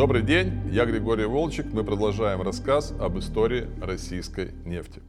Добрый 0.00 0.22
день, 0.22 0.62
я 0.72 0.86
Григорий 0.86 1.26
Волчек. 1.26 1.66
Мы 1.74 1.84
продолжаем 1.84 2.40
рассказ 2.40 2.94
об 2.98 3.18
истории 3.18 3.68
российской 3.82 4.52
нефти. 4.64 5.02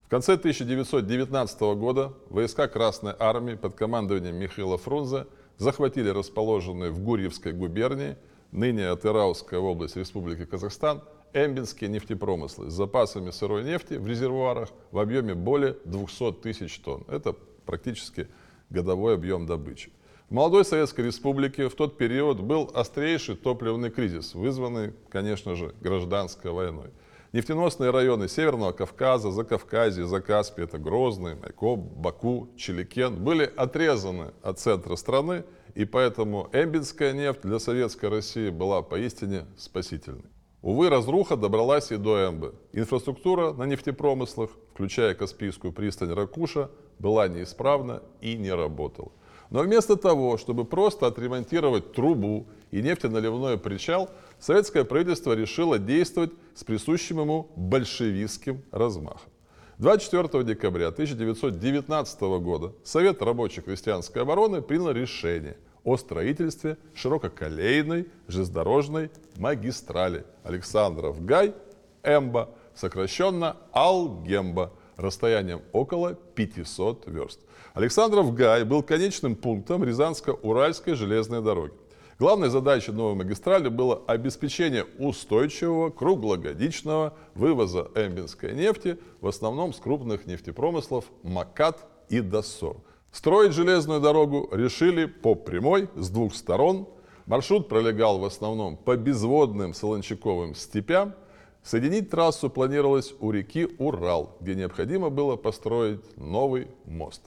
В 0.00 0.08
конце 0.08 0.32
1919 0.32 1.60
года 1.78 2.14
войска 2.28 2.66
Красной 2.66 3.14
Армии 3.16 3.54
под 3.54 3.74
командованием 3.74 4.34
Михаила 4.34 4.76
Фрунзе 4.76 5.28
захватили 5.56 6.08
расположенные 6.08 6.90
в 6.90 6.98
Гурьевской 6.98 7.52
губернии, 7.52 8.16
ныне 8.50 8.88
Атырауская 8.88 9.60
область 9.60 9.94
Республики 9.94 10.46
Казахстан, 10.46 11.04
эмбинские 11.32 11.88
нефтепромыслы 11.88 12.72
с 12.72 12.74
запасами 12.74 13.30
сырой 13.30 13.62
нефти 13.62 13.94
в 13.94 14.08
резервуарах 14.08 14.70
в 14.90 14.98
объеме 14.98 15.34
более 15.34 15.76
200 15.84 16.32
тысяч 16.42 16.76
тонн. 16.80 17.04
Это 17.06 17.36
практически 17.64 18.26
годовой 18.68 19.14
объем 19.14 19.46
добычи. 19.46 19.92
В 20.28 20.34
молодой 20.34 20.62
Советской 20.66 21.06
Республике 21.06 21.70
в 21.70 21.74
тот 21.74 21.96
период 21.96 22.40
был 22.40 22.70
острейший 22.74 23.34
топливный 23.34 23.88
кризис, 23.88 24.34
вызванный, 24.34 24.92
конечно 25.08 25.54
же, 25.54 25.74
гражданской 25.80 26.50
войной. 26.50 26.88
Нефтеносные 27.32 27.90
районы 27.90 28.28
Северного 28.28 28.72
Кавказа, 28.72 29.30
Закавказья, 29.30 30.04
Закаспия, 30.04 30.66
это 30.66 30.76
Грозный, 30.76 31.34
Майкоп, 31.34 31.78
Баку, 31.78 32.50
Чиликен, 32.58 33.24
были 33.24 33.50
отрезаны 33.56 34.32
от 34.42 34.58
центра 34.58 34.96
страны, 34.96 35.44
и 35.74 35.86
поэтому 35.86 36.50
эмбинская 36.52 37.14
нефть 37.14 37.40
для 37.40 37.58
советской 37.58 38.10
России 38.10 38.50
была 38.50 38.82
поистине 38.82 39.46
спасительной. 39.56 40.28
Увы, 40.60 40.90
разруха 40.90 41.36
добралась 41.36 41.90
и 41.90 41.96
до 41.96 42.28
Эмбы. 42.28 42.54
Инфраструктура 42.74 43.54
на 43.54 43.64
нефтепромыслах, 43.64 44.50
включая 44.74 45.14
Каспийскую 45.14 45.72
пристань 45.72 46.12
Ракуша, 46.12 46.70
была 46.98 47.28
неисправна 47.28 48.02
и 48.20 48.36
не 48.36 48.52
работала. 48.52 49.10
Но 49.50 49.62
вместо 49.62 49.96
того, 49.96 50.36
чтобы 50.36 50.64
просто 50.64 51.06
отремонтировать 51.06 51.92
трубу 51.92 52.46
и 52.70 52.82
нефтеналивной 52.82 53.58
причал, 53.58 54.10
советское 54.38 54.84
правительство 54.84 55.32
решило 55.32 55.78
действовать 55.78 56.32
с 56.54 56.64
присущим 56.64 57.20
ему 57.20 57.50
большевистским 57.56 58.62
размахом. 58.70 59.30
24 59.78 60.42
декабря 60.44 60.88
1919 60.88 62.20
года 62.42 62.72
Совет 62.82 63.22
рабочей 63.22 63.60
крестьянской 63.60 64.22
обороны 64.22 64.60
принял 64.60 64.90
решение 64.90 65.56
о 65.84 65.96
строительстве 65.96 66.76
ширококолейной 66.94 68.08
железнодорожной 68.26 69.10
магистрали 69.36 70.24
Александров-Гай, 70.42 71.54
Эмба, 72.02 72.50
сокращенно 72.74 73.56
Алгемба, 73.72 74.72
расстоянием 74.98 75.62
около 75.72 76.14
500 76.14 77.06
верст. 77.06 77.40
Александров 77.72 78.34
Гай 78.34 78.64
был 78.64 78.82
конечным 78.82 79.36
пунктом 79.36 79.84
Рязанско-Уральской 79.84 80.94
железной 80.94 81.40
дороги. 81.40 81.72
Главной 82.18 82.48
задачей 82.48 82.90
новой 82.90 83.14
магистрали 83.14 83.68
было 83.68 84.02
обеспечение 84.08 84.84
устойчивого 84.98 85.90
круглогодичного 85.90 87.14
вывоза 87.34 87.90
эмбинской 87.94 88.54
нефти, 88.54 88.98
в 89.20 89.28
основном 89.28 89.72
с 89.72 89.78
крупных 89.78 90.26
нефтепромыслов 90.26 91.04
Макат 91.22 91.86
и 92.08 92.20
Доссор. 92.20 92.76
Строить 93.12 93.52
железную 93.52 94.00
дорогу 94.00 94.48
решили 94.50 95.06
по 95.06 95.36
прямой 95.36 95.88
с 95.94 96.10
двух 96.10 96.34
сторон. 96.34 96.88
Маршрут 97.26 97.68
пролегал 97.68 98.18
в 98.18 98.24
основном 98.24 98.76
по 98.76 98.96
безводным 98.96 99.72
солончаковым 99.72 100.56
степям– 100.56 101.14
Соединить 101.68 102.08
трассу 102.08 102.48
планировалось 102.48 103.14
у 103.20 103.30
реки 103.30 103.68
Урал, 103.76 104.38
где 104.40 104.54
необходимо 104.54 105.10
было 105.10 105.36
построить 105.36 106.00
новый 106.16 106.68
мост. 106.86 107.20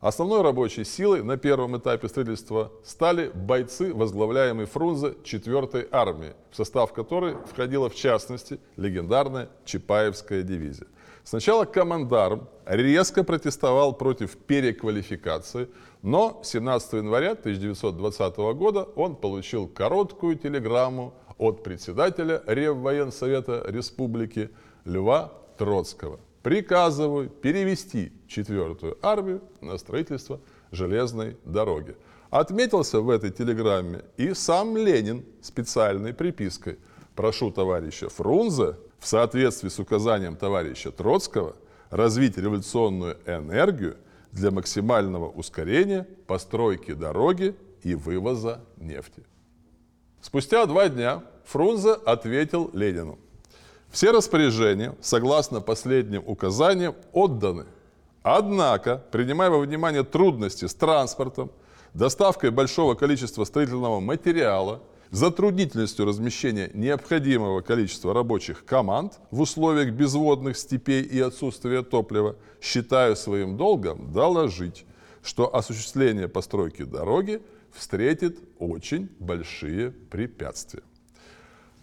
Основной 0.00 0.42
рабочей 0.42 0.82
силой 0.82 1.22
на 1.22 1.36
первом 1.36 1.78
этапе 1.78 2.08
строительства 2.08 2.72
стали 2.84 3.30
бойцы, 3.32 3.94
возглавляемые 3.94 4.66
Фрунзе 4.66 5.14
4-й 5.22 5.86
армии, 5.92 6.32
в 6.50 6.56
состав 6.56 6.92
которой 6.92 7.36
входила 7.46 7.88
в 7.88 7.94
частности 7.94 8.58
легендарная 8.76 9.48
Чапаевская 9.64 10.42
дивизия. 10.42 10.88
Сначала 11.22 11.64
командарм 11.64 12.48
резко 12.66 13.22
протестовал 13.22 13.92
против 13.92 14.36
переквалификации, 14.36 15.68
но 16.02 16.40
17 16.42 16.94
января 16.94 17.30
1920 17.30 18.36
года 18.56 18.88
он 18.96 19.14
получил 19.14 19.68
короткую 19.68 20.36
телеграмму 20.36 21.14
от 21.38 21.62
председателя 21.62 22.42
Реввоенсовета 22.46 23.64
Республики 23.66 24.50
Льва 24.84 25.32
Троцкого. 25.58 26.20
Приказываю 26.42 27.28
перевести 27.28 28.12
четвертую 28.28 28.98
армию 29.02 29.40
на 29.60 29.78
строительство 29.78 30.40
железной 30.72 31.36
дороги. 31.44 31.96
Отметился 32.30 33.00
в 33.00 33.08
этой 33.10 33.30
телеграмме 33.30 34.02
и 34.16 34.34
сам 34.34 34.76
Ленин 34.76 35.24
специальной 35.40 36.12
припиской. 36.12 36.78
Прошу 37.14 37.50
товарища 37.50 38.08
Фрунзе 38.08 38.76
в 38.98 39.06
соответствии 39.06 39.68
с 39.68 39.78
указанием 39.78 40.36
товарища 40.36 40.90
Троцкого 40.90 41.56
развить 41.90 42.36
революционную 42.36 43.16
энергию 43.24 43.96
для 44.32 44.50
максимального 44.50 45.28
ускорения 45.28 46.08
постройки 46.26 46.92
дороги 46.92 47.54
и 47.82 47.94
вывоза 47.94 48.60
нефти. 48.76 49.22
Спустя 50.24 50.64
два 50.64 50.88
дня 50.88 51.22
Фрунзе 51.44 51.92
ответил 51.92 52.70
Ленину. 52.72 53.18
Все 53.90 54.10
распоряжения, 54.10 54.96
согласно 55.02 55.60
последним 55.60 56.22
указаниям, 56.26 56.94
отданы. 57.12 57.66
Однако, 58.22 59.04
принимая 59.12 59.50
во 59.50 59.58
внимание 59.58 60.02
трудности 60.02 60.64
с 60.64 60.74
транспортом, 60.74 61.50
доставкой 61.92 62.52
большого 62.52 62.94
количества 62.94 63.44
строительного 63.44 64.00
материала, 64.00 64.80
затруднительностью 65.10 66.06
размещения 66.06 66.70
необходимого 66.72 67.60
количества 67.60 68.14
рабочих 68.14 68.64
команд 68.64 69.20
в 69.30 69.42
условиях 69.42 69.90
безводных 69.90 70.56
степей 70.56 71.02
и 71.02 71.20
отсутствия 71.20 71.82
топлива, 71.82 72.36
считаю 72.62 73.14
своим 73.14 73.58
долгом 73.58 74.10
доложить, 74.10 74.86
что 75.22 75.54
осуществление 75.54 76.28
постройки 76.28 76.82
дороги 76.82 77.42
встретит 77.74 78.38
очень 78.58 79.08
большие 79.18 79.90
препятствия. 79.90 80.82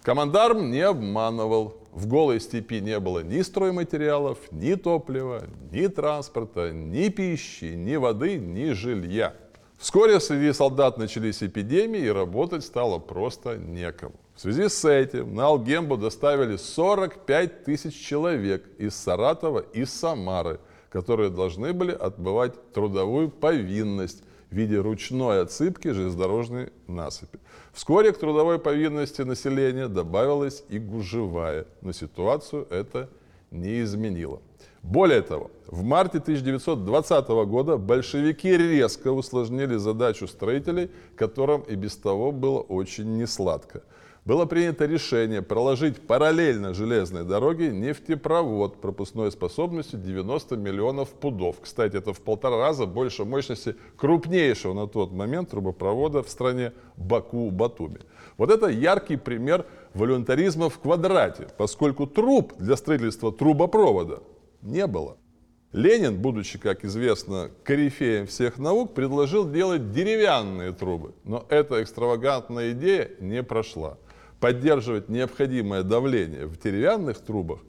Командарм 0.04 0.72
не 0.72 0.82
обманывал. 0.82 1.78
В 1.92 2.08
голой 2.08 2.40
степи 2.40 2.80
не 2.80 3.00
было 3.00 3.20
ни 3.20 3.42
стройматериалов, 3.42 4.38
ни 4.52 4.76
топлива, 4.76 5.44
ни 5.72 5.88
транспорта, 5.88 6.72
ни 6.72 7.10
пищи, 7.10 7.76
ни 7.76 7.98
воды, 7.98 8.38
ни 8.38 8.72
жилья. 8.72 9.36
Вскоре 9.78 10.20
среди 10.20 10.54
солдат 10.54 10.98
начались 10.98 11.44
эпидемии, 11.44 12.02
и 12.02 12.10
работать 12.10 12.64
стало 12.64 13.00
просто 13.00 13.58
некому. 13.58 14.16
В 14.36 14.42
связи 14.42 14.70
с 14.70 14.86
этим 14.86 15.36
на 15.36 15.48
Алгембу 15.48 15.98
доставили 15.98 16.56
45 16.56 17.64
тысяч 17.66 17.94
человек 17.96 18.64
из 18.78 18.96
Саратова 18.96 19.60
и 19.60 19.86
Самары, 19.86 20.60
которые 20.90 21.30
должны 21.30 21.74
были 21.74 21.92
отбывать 21.92 22.54
трудовую 22.74 23.30
повинность 23.30 24.24
в 24.52 24.56
виде 24.56 24.78
ручной 24.78 25.42
отсыпки 25.42 25.88
железнодорожной 25.88 26.72
насыпи. 26.88 27.40
Вскоре 27.74 28.12
к 28.12 28.18
трудовой 28.18 28.60
повинности 28.60 29.22
населения 29.22 29.88
добавилась 29.88 30.64
и 30.70 30.78
гужевая, 30.78 31.66
но 31.82 31.94
ситуацию 31.94 32.68
это 32.70 33.10
не 33.50 33.82
изменило. 33.82 34.42
Более 34.84 35.22
того, 35.22 35.52
в 35.68 35.84
марте 35.84 36.18
1920 36.18 37.28
года 37.48 37.78
большевики 37.78 38.58
резко 38.58 39.12
усложнили 39.12 39.78
задачу 39.78 40.28
строителей, 40.28 40.92
которым 41.16 41.62
и 41.62 41.76
без 41.76 41.96
того 41.96 42.32
было 42.32 42.60
очень 42.60 43.18
несладко– 43.18 43.84
было 44.24 44.46
принято 44.46 44.86
решение 44.86 45.42
проложить 45.42 46.00
параллельно 46.06 46.74
железной 46.74 47.24
дороге 47.24 47.70
нефтепровод 47.70 48.80
пропускной 48.80 49.32
способностью 49.32 50.00
90 50.00 50.58
миллионов 50.58 51.10
пудов. 51.10 51.58
Кстати, 51.60 51.96
это 51.96 52.14
в 52.14 52.22
полтора 52.22 52.58
раза 52.58 52.86
больше 52.86 53.26
мощности 53.26 53.76
крупнейшего 53.98 54.74
на 54.74 54.88
тот 54.88 55.12
момент 55.12 55.50
трубопровода 55.50 56.22
в 56.22 56.30
стране 56.30 56.74
Баку-Батуми. 56.98 58.02
Вот 58.38 58.52
это 58.52 58.68
яркий 58.68 59.18
пример 59.18 59.66
волюнтаризма 59.96 60.70
в 60.70 60.78
квадрате, 60.78 61.48
поскольку 61.58 62.06
труб 62.06 62.54
для 62.60 62.76
строительства 62.76 63.32
трубопровода 63.32 64.22
не 64.62 64.86
было. 64.86 65.18
Ленин, 65.74 66.22
будучи, 66.22 66.60
как 66.60 66.84
известно, 66.84 67.50
корифеем 67.64 68.28
всех 68.28 68.60
наук, 68.60 68.94
предложил 68.94 69.50
делать 69.50 69.94
деревянные 69.94 70.74
трубы. 70.74 71.14
Но 71.24 71.46
эта 71.48 71.82
экстравагантная 71.82 72.74
идея 72.74 73.10
не 73.20 73.42
прошла 73.42 73.98
поддерживать 74.42 75.08
необходимое 75.08 75.84
давление 75.84 76.48
в 76.48 76.60
деревянных 76.60 77.20
трубах 77.20 77.60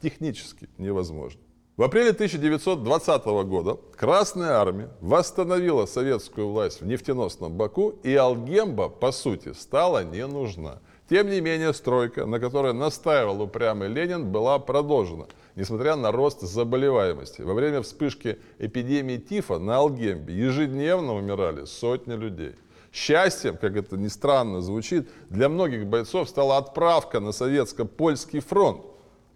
технически 0.00 0.68
невозможно. 0.78 1.40
В 1.76 1.82
апреле 1.82 2.10
1920 2.10 3.24
года 3.46 3.78
Красная 3.96 4.50
Армия 4.50 4.90
восстановила 5.00 5.86
советскую 5.86 6.48
власть 6.48 6.80
в 6.80 6.86
нефтеносном 6.86 7.52
Баку, 7.52 7.90
и 8.02 8.14
Алгемба, 8.14 8.88
по 8.88 9.10
сути, 9.12 9.52
стала 9.52 10.04
не 10.04 10.26
нужна. 10.26 10.80
Тем 11.08 11.30
не 11.30 11.40
менее, 11.40 11.72
стройка, 11.72 12.26
на 12.26 12.38
которой 12.40 12.74
настаивал 12.74 13.40
упрямый 13.40 13.88
Ленин, 13.88 14.30
была 14.30 14.58
продолжена, 14.58 15.26
несмотря 15.56 15.96
на 15.96 16.12
рост 16.12 16.40
заболеваемости. 16.42 17.42
Во 17.42 17.54
время 17.54 17.80
вспышки 17.80 18.38
эпидемии 18.58 19.16
тифа 19.16 19.58
на 19.58 19.78
Алгембе 19.78 20.34
ежедневно 20.34 21.14
умирали 21.14 21.64
сотни 21.64 22.14
людей. 22.14 22.56
Счастьем, 22.98 23.56
как 23.56 23.76
это 23.76 23.96
ни 23.96 24.08
странно 24.08 24.60
звучит, 24.60 25.08
для 25.30 25.48
многих 25.48 25.86
бойцов 25.86 26.28
стала 26.28 26.56
отправка 26.56 27.20
на 27.20 27.30
советско-польский 27.30 28.40
фронт. 28.40 28.84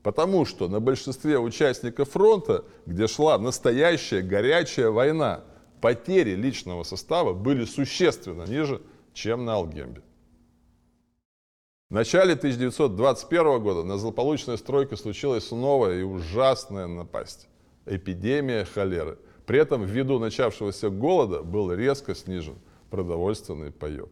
Потому 0.03 0.45
что 0.45 0.67
на 0.67 0.81
большинстве 0.81 1.39
участников 1.39 2.11
фронта, 2.11 2.65
где 2.87 3.07
шла 3.07 3.39
настоящая 3.39 4.21
горячая 4.23 4.91
война, 4.91 5.45
потери 5.81 6.35
личного 6.35 6.83
состава 6.83 7.35
были 7.35 7.65
существенно 7.65 8.43
ниже, 8.47 8.83
чем 9.15 9.45
на 9.45 9.55
Алгембе. 9.55 10.03
В 11.89 11.95
начале 11.95 12.33
1921 12.33 13.63
года 13.63 13.85
на 13.85 13.97
злополучной 13.97 14.59
стройке 14.59 14.97
случилась 14.97 15.53
новая 15.53 16.01
и 16.01 16.03
ужасная 16.03 16.89
напасть– 16.89 17.47
эпидемия 17.87 18.65
холеры. 18.65 19.19
При 19.47 19.61
этом 19.61 19.85
ввиду 19.85 20.19
начавшегося 20.19 20.91
голода 20.91 21.45
был 21.45 21.73
резко 21.73 22.17
снижен 22.17 22.57
продовольственный 22.93 23.73
паек. 23.73 24.11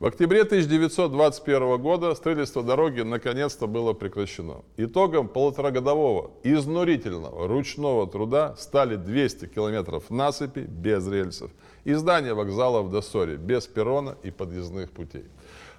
В 0.00 0.06
октябре 0.06 0.42
1921 0.42 1.78
года 1.80 2.14
строительство 2.14 2.64
дороги 2.64 3.02
наконец-то 3.02 3.68
было 3.68 3.92
прекращено. 3.92 4.64
Итогом 4.76 5.28
полуторагодового 5.28 6.32
изнурительного 6.42 7.46
ручного 7.46 8.08
труда 8.08 8.56
стали 8.58 8.96
200 8.96 9.46
километров 9.46 10.10
насыпи 10.10 10.60
без 10.60 11.06
рельсов 11.06 11.52
и 11.84 11.94
здание 11.94 12.34
вокзала 12.34 12.82
в 12.82 12.90
Досоре 12.90 13.36
без 13.36 13.66
перрона 13.68 14.16
и 14.24 14.32
подъездных 14.32 14.90
путей. 14.90 15.24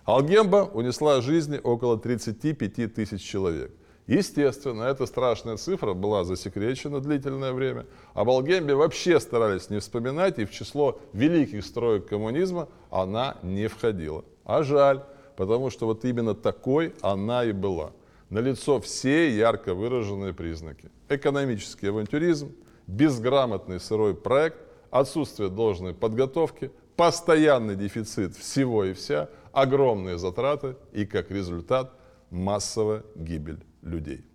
Алгемба 0.06 0.70
унесла 0.74 1.22
жизни 1.22 1.60
около 1.62 1.98
35 1.98 2.94
тысяч 2.94 3.22
человек. 3.22 3.72
Естественно, 4.10 4.86
эта 4.86 5.06
страшная 5.06 5.58
цифра 5.58 5.94
была 5.94 6.24
засекречена 6.24 7.00
длительное 7.00 7.54
время. 7.54 7.86
Об 8.16 8.32
Алгембе 8.32 8.74
вообще 8.74 9.20
старались 9.20 9.70
не 9.70 9.78
вспоминать, 9.80 10.40
и 10.40 10.46
в 10.46 10.52
число 10.52 11.00
великих 11.14 11.64
строек 11.64 12.08
коммунизма 12.08 12.70
она 12.90 13.38
не 13.44 13.68
входила. 13.68 14.26
А 14.46 14.64
жаль, 14.64 15.04
потому 15.38 15.70
что 15.70 15.86
вот 15.86 16.06
именно 16.06 16.34
такой 16.34 16.96
она 17.02 17.44
и 17.44 17.52
была. 17.52 17.92
Налицо 18.32 18.82
все 18.82 19.30
ярко 19.30 19.76
выраженные 19.76 20.34
признаки. 20.34 20.90
Экономический 21.08 21.90
авантюризм, 21.90 22.52
безграмотный 22.88 23.80
сырой 23.80 24.16
проект, 24.16 24.58
отсутствие 24.90 25.50
должной 25.50 25.94
подготовки, 25.94 26.72
постоянный 26.96 27.76
дефицит 27.76 28.36
всего 28.36 28.86
и 28.86 28.94
вся, 28.94 29.30
огромные 29.52 30.18
затраты 30.18 30.78
и, 30.94 31.06
как 31.06 31.30
результат, 31.30 31.94
массовая 32.32 33.04
гибель 33.16 33.64
людей. 33.82 34.29